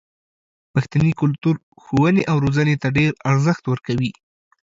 [0.73, 4.11] پښتني کلتور ښوونې او روزنې ته ډېر ارزښت ورکوي.